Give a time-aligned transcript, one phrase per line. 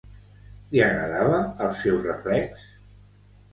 [0.71, 2.67] Li agradava el seu reflex?